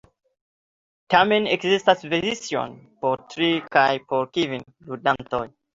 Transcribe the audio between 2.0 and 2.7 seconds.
versioj